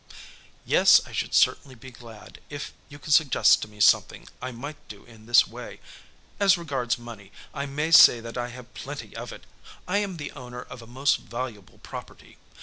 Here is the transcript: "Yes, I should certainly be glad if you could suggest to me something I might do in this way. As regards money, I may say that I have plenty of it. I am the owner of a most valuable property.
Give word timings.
"Yes, 0.65 0.99
I 1.05 1.11
should 1.11 1.35
certainly 1.35 1.75
be 1.75 1.91
glad 1.91 2.39
if 2.49 2.73
you 2.89 2.97
could 2.97 3.13
suggest 3.13 3.61
to 3.61 3.67
me 3.67 3.79
something 3.79 4.27
I 4.41 4.51
might 4.51 4.87
do 4.87 5.05
in 5.05 5.27
this 5.27 5.45
way. 5.45 5.79
As 6.39 6.57
regards 6.57 6.97
money, 6.97 7.31
I 7.53 7.67
may 7.67 7.91
say 7.91 8.19
that 8.19 8.35
I 8.35 8.47
have 8.47 8.73
plenty 8.73 9.15
of 9.15 9.31
it. 9.31 9.43
I 9.87 9.99
am 9.99 10.17
the 10.17 10.31
owner 10.31 10.63
of 10.63 10.81
a 10.81 10.87
most 10.87 11.17
valuable 11.17 11.77
property. 11.83 12.37